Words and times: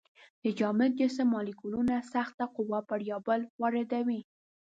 د 0.43 0.45
جامد 0.59 0.91
جسم 0.99 1.27
مالیکولونه 1.35 1.95
سخته 2.13 2.45
قوه 2.55 2.79
پر 2.89 2.99
یو 3.11 3.19
بل 3.27 3.41
واردوي. 3.61 4.21